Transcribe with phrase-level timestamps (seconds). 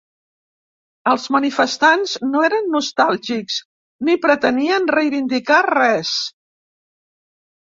[1.09, 3.59] Els manifestants no eren nostàlgics
[4.09, 6.17] ni pretenien reivindicar res.